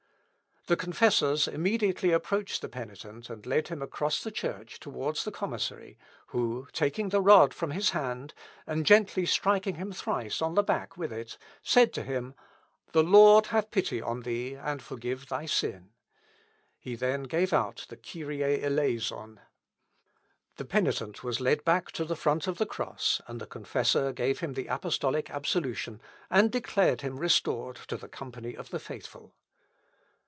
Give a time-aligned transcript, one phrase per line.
[0.67, 5.97] The confessors immediately approached the penitent, and led him across the church towards the commissary,
[6.27, 8.35] who, taking the rod from his hand,
[8.67, 12.35] and gently striking him thrice on the back with it, said to him,
[12.93, 15.89] "The Lord have pity on thee, and forgive thy sin."
[16.77, 19.39] He then gave out the Kyrie Eleison.
[20.57, 24.41] The penitent was led back to the front of the cross, and the confessor gave
[24.41, 25.99] him the apostolic absolution,
[26.29, 29.33] and declared him restored to the company of the faithful.